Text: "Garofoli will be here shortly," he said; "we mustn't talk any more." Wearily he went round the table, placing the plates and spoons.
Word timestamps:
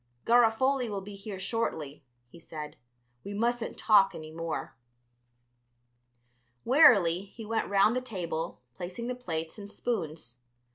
"Garofoli 0.25 0.89
will 0.89 1.01
be 1.01 1.13
here 1.13 1.39
shortly," 1.39 2.03
he 2.27 2.39
said; 2.39 2.75
"we 3.23 3.35
mustn't 3.35 3.77
talk 3.77 4.15
any 4.15 4.31
more." 4.31 4.75
Wearily 6.65 7.25
he 7.25 7.45
went 7.45 7.69
round 7.69 7.95
the 7.95 8.01
table, 8.01 8.63
placing 8.75 9.05
the 9.05 9.13
plates 9.13 9.59
and 9.59 9.69
spoons. 9.69 10.41